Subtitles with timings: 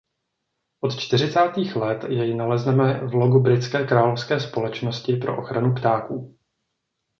[0.83, 6.37] Od čtyřicátých let jej nalezneme v logu britské Královské společnosti pro ochranu ptáků.